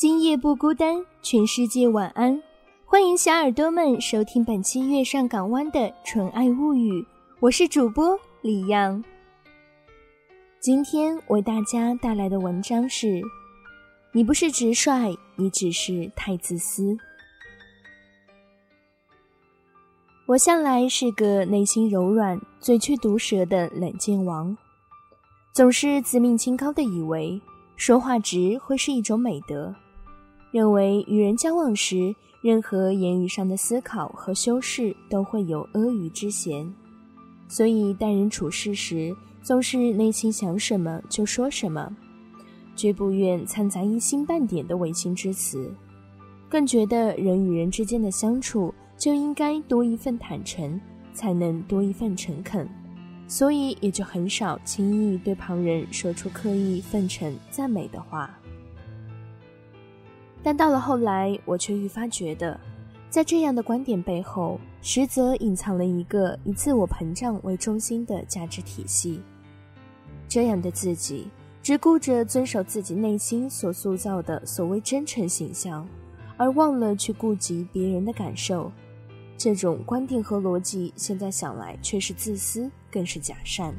[0.00, 2.42] 今夜不孤单，全世界晚安。
[2.86, 7.06] 欢迎小耳朵们收听本期《月上港湾》的纯爱物语，
[7.38, 9.04] 我是主播李阳。
[10.58, 13.20] 今天为大家带来的文章是：
[14.14, 16.96] 你不是直率，你只是太自私。
[20.24, 24.56] 我向来是个内心柔软、嘴却毒舌的冷箭王，
[25.52, 27.38] 总是自命清高的以为
[27.76, 29.74] 说话直会是一种美德。
[30.50, 36.68] 认为与人交往时，任何言语上的思考和修饰都会有阿谀之嫌，
[37.48, 41.94] 所以待人处事时总是内心想什么就说什么，
[42.74, 45.72] 绝不愿掺杂一星半点的违心之词，
[46.48, 50.80] 更觉得人与人之间的相处就应该多一份坦诚，
[51.12, 52.68] 才能多一份诚恳，
[53.28, 58.39] 所以也就很少轻易对旁人说出刻意奉承赞美的话。
[60.42, 62.58] 但到了后来，我却愈发觉得，
[63.10, 69.20] 在这样的观点背后，实则隐藏了一个以自我膨胀为中心的价值体系。
[70.28, 71.28] 这样的自己，
[71.62, 75.86] 只顾着遵守自己内心所塑造的所谓真诚形象，
[76.36, 78.72] 而忘了去顾及别人的感受。
[79.36, 83.74] 这种观点和逻辑，现在想来却是自私，更是假善。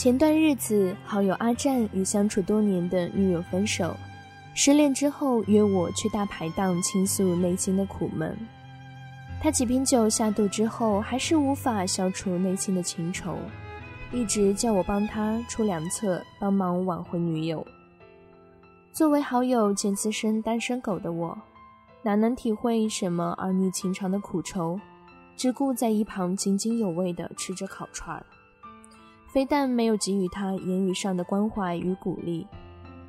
[0.00, 3.94] 前段日子，好友阿战与相处多年的女友分手，
[4.54, 8.34] 失恋之后约我去大排档倾诉内心的苦闷。
[9.42, 13.36] 他几瓶酒下肚之后，还是无法消除内心的情愁，
[14.10, 17.62] 一直叫我帮他出良策，帮忙挽回女友。
[18.94, 21.36] 作为好友兼资深单身狗的我，
[22.02, 24.80] 哪能体会什么儿女情长的苦愁，
[25.36, 28.24] 只顾在一旁津津有味地吃着烤串儿。
[29.32, 32.46] 非但没有给予他言语上的关怀与鼓励，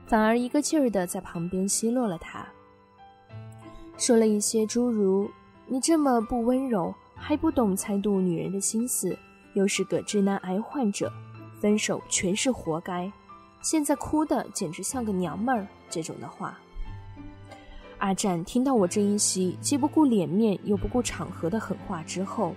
[0.06, 2.48] 反而一个劲儿的在旁边奚落了他，
[3.98, 5.30] 说了一些诸如
[5.66, 9.18] “你这么不温柔，还不懂猜度女人的心思，
[9.56, 11.12] 又是个直男癌患者，
[11.59, 13.12] 分手全是活该，
[13.64, 16.59] 现在哭的简直像个娘们儿”这种的话。
[17.98, 22.53] 阿战听到我这一席既不顾脸面又不顾场合的狠话之后，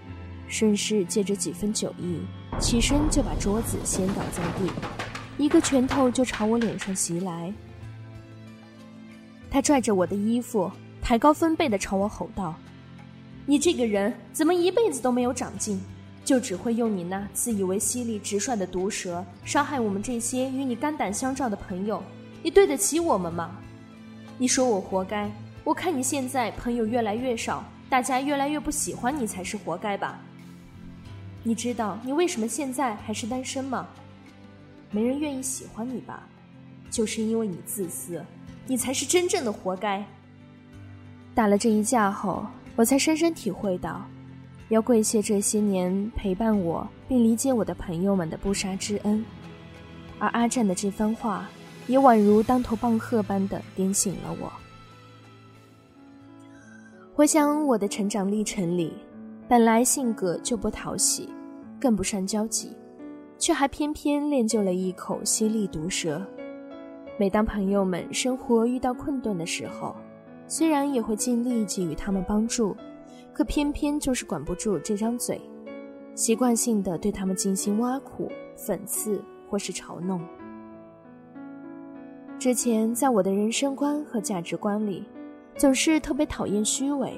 [0.49, 2.21] 顺势借着几分酒意。
[2.61, 4.71] 起身就把桌子掀倒在地，
[5.37, 7.53] 一个拳头就朝我脸上袭来。
[9.51, 10.71] 他拽着我的衣服，
[11.03, 12.55] 抬高分贝的朝我吼道
[13.45, 15.81] ：“你这个人怎么一辈子都没有长进，
[16.25, 22.01] 就只会用你那自以为犀利直率的毒舌伤害我们这些与你肝胆相照的朋友？
[22.41, 23.59] 你对得起我们吗？
[24.39, 25.29] 你说我活该，
[25.65, 30.21] 我看你现在朋友越来越少，大家越来越不喜欢你，才是活该吧。”
[31.47, 33.87] 你知道你为什么现在还是单身吗？
[34.91, 36.27] 没人愿意喜欢你吧？
[36.91, 38.25] 就是因为你自私，
[38.67, 40.03] 你才是真正的活该。
[41.35, 44.03] 打了这一架后，我才深深体会到，
[44.71, 49.23] 要跪谢这些年陪伴我并理解我的朋友们的不杀之恩。
[50.19, 51.47] 而阿战的这番话，
[51.87, 54.51] 也宛如当头棒喝般的点醒了我。
[57.15, 58.95] 回想我的成长历程里。
[59.47, 61.29] 本来性格就不讨喜，
[61.85, 62.75] 更不善交际，
[63.37, 66.19] 却还偏偏练就了一口犀利毒舌。
[67.19, 69.95] 每当朋友们生活遇到困顿的时候，
[70.49, 72.75] 虽然也会尽力给予他们帮助，
[73.35, 75.39] 可偏偏就是管不住这张嘴，
[76.15, 80.23] 习惯性的对他们进行挖苦、讽刺或是嘲弄。
[82.39, 85.05] 之前在我的人生观和价值观里，
[85.59, 87.13] 总是特别讨厌虚伪。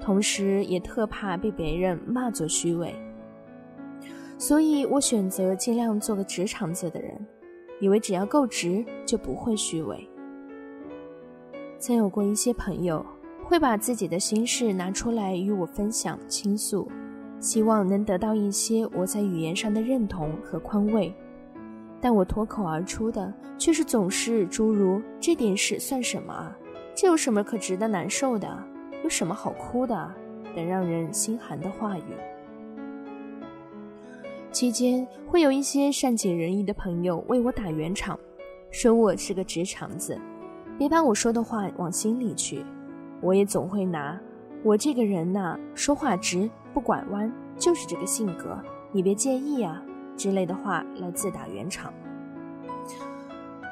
[0.00, 2.92] 同时也特怕被别人骂作虚伪，
[4.40, 7.14] 所以我选择尽量做个直肠子的人，
[7.78, 10.08] 以为只要够直就不会虚伪。
[11.78, 13.04] 曾有过一些朋友
[13.44, 16.90] 会把自己的心事拿出来与我分享倾诉，
[17.38, 21.14] 希望能得到一些我在语言上的认同和宽慰，
[22.00, 26.56] 但我脱口而出的却是总是诸如“这点事算什么啊？
[26.96, 28.48] 这有什么可值得难受的？
[29.04, 30.10] 有什么好哭的？”
[30.56, 32.14] 等让人心寒的话语。
[34.52, 38.18] 期间会有一些善解人意的朋友为我打圆场，
[38.72, 40.18] 说我是个直肠子，
[40.76, 42.64] 别把我说的话往心里去。
[43.22, 44.20] 我也总会拿
[44.64, 48.58] 我这个人呐，说话直不拐弯，就是这个性格，
[48.90, 49.80] 你别介意啊
[50.16, 51.92] 之类的话来自打圆场。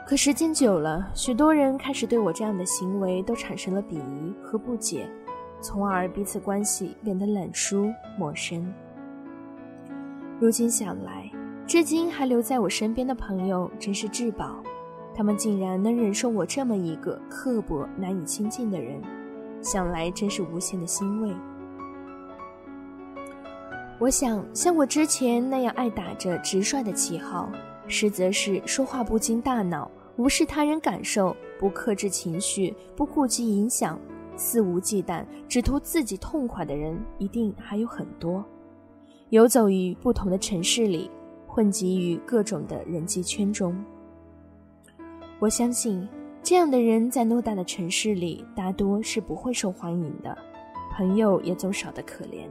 [0.06, 5.10] 可时间久了，许多人开始对我这样的行为都产生了鄙夷和不解，
[5.60, 8.72] 从而彼此关系变得冷疏陌生。
[10.40, 11.28] 如今想来，
[11.66, 14.62] 至今还留在我身边的朋友真是至宝，
[15.12, 19.02] 他们竟然能忍受我这么一个刻薄难以亲近的人，
[19.60, 21.34] 想来真是无限的欣慰。
[23.98, 27.50] 我想，像我之前那样爱打着直率的旗号，
[27.88, 33.98] 实则是说话不经大脑、无视他人感受、不克制情绪、不顾及影响、
[34.36, 38.44] 肆无忌惮、只图自己痛快的人，一定还有很多。
[39.30, 41.10] 游走于不同的城市里，
[41.46, 43.76] 混迹于各种的人际圈中。
[45.38, 46.08] 我相信，
[46.42, 50.36] 这样的人在偌大的城市里，大多是不会受欢迎的，
[50.92, 52.48] 朋友也总少得可怜。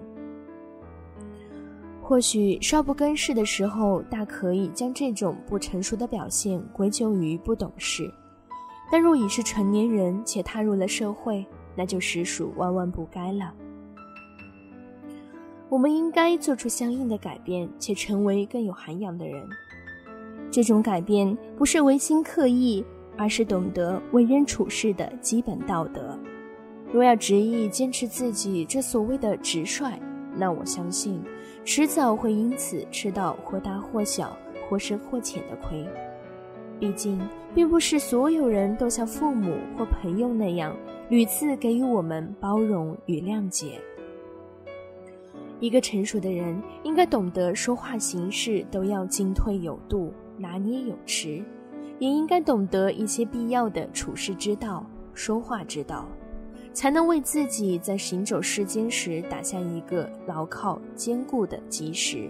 [2.00, 8.08] 或许少不更事的时候，大可以将这种不成熟的表现归咎于不懂事，
[8.92, 11.44] 但若已是成年人且踏入了社会，
[11.76, 13.52] 那就实属万万不该了。
[15.70, 19.46] 我们应该做出相应的改变，且成为更有涵养的人。
[20.50, 22.86] 这种改变不是违心刻意，
[23.18, 26.18] 而是懂得为人处事的基本道德。
[26.94, 30.00] 若要执意坚持自己这所谓的直率，
[30.34, 31.22] 那我相信，
[31.66, 34.38] 迟早会因此吃到或大或小、
[34.70, 35.86] 或深或浅的亏。
[36.80, 37.20] 毕竟，
[37.54, 40.74] 并不是所有人都像父母或朋友那样，
[41.10, 43.82] 屡次给予我们包容与谅解。
[45.60, 51.44] 一个成熟的人应该懂得说话行事都要进退有度、拿捏有持，
[51.98, 56.08] 也应该懂得一些必要的处世之道、说话之道，
[56.74, 62.30] 才能为自己在行走世间时打下一个牢靠坚固的基石。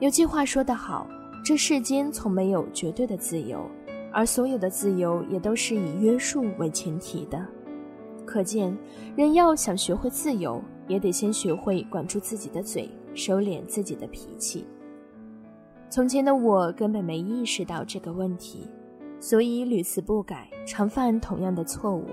[0.00, 1.06] 有句话说得好
[1.42, 3.64] ：“这世间从没有绝对的自由，
[4.12, 7.42] 而所有的自由也都是以约束为前提的。”
[8.26, 8.76] 可见，
[9.16, 10.62] 人要想学会自由。
[10.90, 14.66] 也得先学会管住自己的嘴，收敛自己的脾气。
[15.88, 18.66] 从前的我根本没意识到这个问题，
[19.20, 22.04] 所以屡次不改，常犯同样的错误。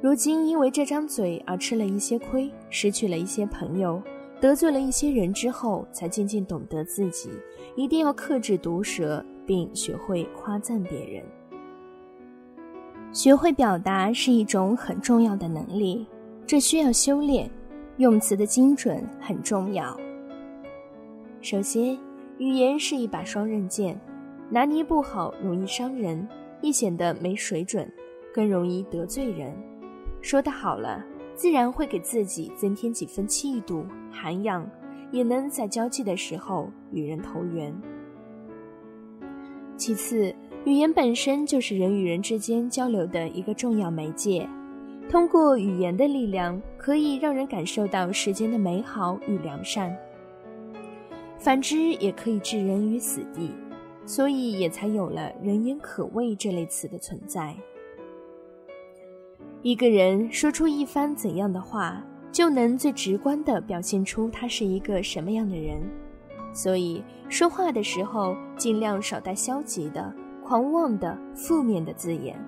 [0.00, 4.02] 如今因为这张嘴而吃了一些亏，失去了一些朋友，
[4.40, 7.30] 得罪了一些人之后，才渐渐懂得自己
[7.76, 11.22] 一定要克制毒舌，并学会夸赞别人。
[13.12, 16.06] 学会表达是一种很重要的能力。
[16.46, 17.50] 这需要修炼，
[17.96, 19.98] 用词的精准很重要。
[21.40, 21.98] 首先，
[22.36, 23.98] 语言是一把双刃剑，
[24.50, 26.28] 拿捏不好容易伤人，
[26.60, 27.90] 易显得没水准，
[28.32, 29.54] 更容易得罪人。
[30.20, 31.02] 说得好了，
[31.34, 34.68] 自然会给自己增添几分气度、涵养，
[35.10, 37.74] 也能在交际的时候与人投缘。
[39.78, 40.34] 其次，
[40.66, 44.46] 语言本身就是人与人之间交流的一个重要媒介。
[45.08, 49.90] 通过语言的力量，可以让人感受到世间的美好与良善；
[51.38, 53.50] 反之，也可以置人于死地。
[54.06, 57.54] 所以，也才有了“人言可畏”这类词的存在。
[59.62, 65.80] 一个人说出一番怎样的话，就能最直观地表现出他是一个什么样的人。
[66.52, 72.38] 所以，说话的时候尽量少带消极的、狂妄的、负面的字眼。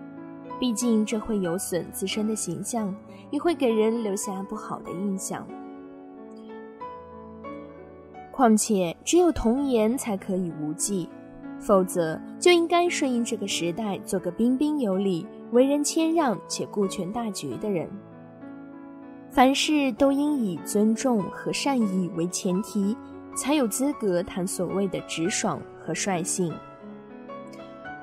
[0.59, 2.95] 毕竟这会有损自身的形象，
[3.31, 5.47] 也会给人留下不好的印象。
[8.33, 11.09] 况且，只有童言才可以无忌，
[11.59, 17.89] 否则就应该顺应这个时代，做个彬彬有礼、为人谦让且顾全大局的人。
[19.31, 22.97] 凡事都应以尊重和善意为前提，
[23.35, 26.55] 才有资格谈所谓的直爽和率性。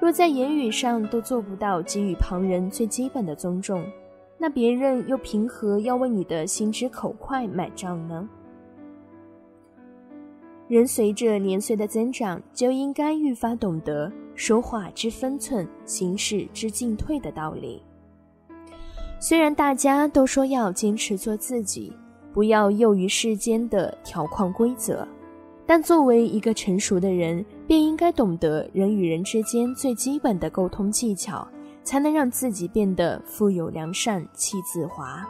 [0.04, 3.82] 若在言语上都做不到给予旁人最基本的尊重，
[4.38, 8.28] 那别人又凭何要为你的心直口快买账呢？
[10.68, 17.82] 人随着年岁的增长，就应该愈发懂得说话之分寸、行事之进退的道理。
[19.22, 21.94] 虽然大家都说要坚持做自己，
[22.34, 25.08] 不要囿于世间的条框规则，
[25.66, 31.48] 但作为一个成熟的人，便应该懂得人与人之间最基本的沟通技巧，
[31.84, 35.26] 才能让自己变得富有良善、气自华。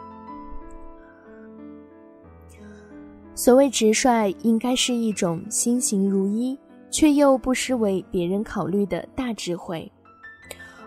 [3.36, 6.58] 所谓直率，应该是一种心形如一，
[6.90, 9.90] 却又不失为别人考虑的大智慧，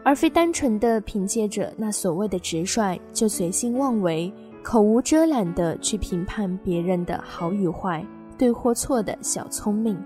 [0.03, 8.05] 而非单纯的凭借着那所谓的直率就随心妄为、口无遮拦的去评判别人的好与坏。
[8.37, 9.97] 对或错的小聪明。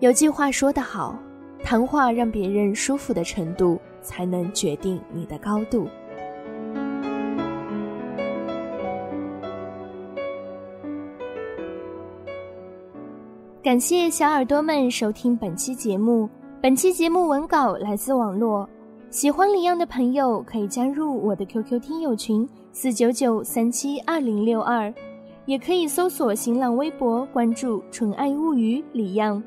[0.00, 1.16] 有句话说得好，
[1.62, 5.86] 谈话让别人舒服的程度，才能决定你的高度。
[13.62, 16.28] 感谢小耳朵们收听本期节目。
[16.60, 18.68] 本期节目文稿来自网络，
[19.08, 24.92] 喜欢李阳的朋友可以加入我的 QQ 听友群：四九九三七二零六二。
[25.46, 29.42] 也可以搜索新浪微博，关注“纯爱物语”李样，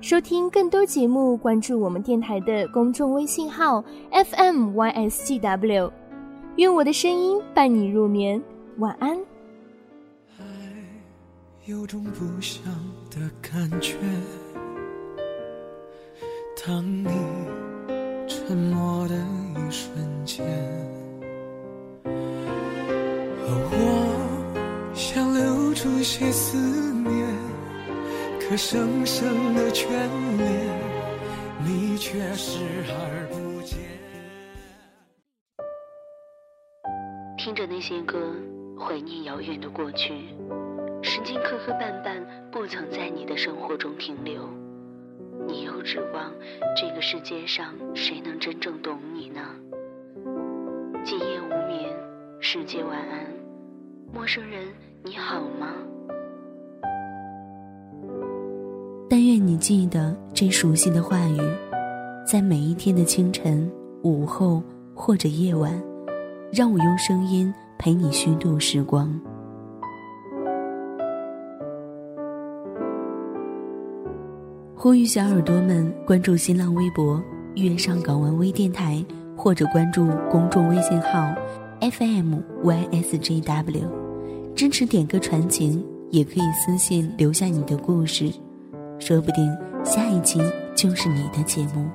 [0.00, 5.90] 收听更多节目，关注我们电台的公众微信号 FMYSGW。
[6.56, 8.42] 愿我的声音伴你入眠，
[8.78, 9.18] 晚安。
[10.38, 10.44] 爱
[11.66, 12.64] 有种不祥
[13.10, 13.96] 的感觉，
[16.66, 17.10] 当你
[18.26, 19.85] 沉默的一瞬
[28.48, 29.88] 可生生的眷
[30.36, 30.68] 恋，
[31.64, 33.76] 你却视而不见。
[37.36, 38.32] 听着那些歌，
[38.78, 40.14] 怀念遥远的过去，
[41.02, 42.22] 时间磕磕绊绊，
[42.52, 44.48] 不曾在你的生活中停留。
[45.48, 46.32] 你又指望
[46.76, 49.40] 这个世界上谁能真正懂你呢？
[51.04, 51.92] 今夜无眠，
[52.38, 53.26] 世界晚安，
[54.14, 54.68] 陌生人。
[55.02, 55.74] 你好吗？
[59.46, 61.38] 你记得这熟悉的话语，
[62.26, 63.70] 在每一天的清晨、
[64.02, 64.60] 午后
[64.92, 65.80] 或者夜晚，
[66.52, 69.08] 让我用声音陪你虚度时光。
[74.74, 77.22] 呼吁小耳朵们关注新浪微博
[77.54, 79.00] “月上港湾微电台”，
[79.38, 81.32] 或者关注公众微信号
[81.80, 83.84] “FMYSJW”。
[84.56, 88.32] 支持点歌传情，也可以私信留下你的故事，
[88.98, 90.40] 说不定下一期
[90.74, 91.90] 就是你的节目。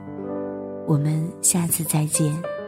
[0.88, 2.61] 我们下次再见。